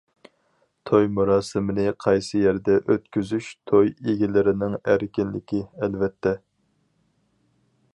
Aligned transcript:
توي 0.89 1.09
مۇراسىمىنى 1.17 1.85
قايسى 2.05 2.41
يەردە 2.45 2.79
ئۆتكۈزۈش 2.79 3.51
توي 3.73 3.93
ئىگىلىرىنىڭ 3.99 4.77
ئەركىنلىكى 4.81 5.65
ئەلۋەتتە. 5.83 6.39